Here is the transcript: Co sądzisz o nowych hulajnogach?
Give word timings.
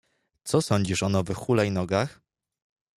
Co 0.45 0.61
sądzisz 0.61 1.03
o 1.03 1.09
nowych 1.09 1.37
hulajnogach? 1.37 2.21